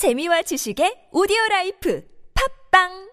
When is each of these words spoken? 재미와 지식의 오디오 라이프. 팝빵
재미와 0.00 0.40
지식의 0.48 1.12
오디오 1.12 1.36
라이프. 1.50 2.00
팝빵 2.32 3.09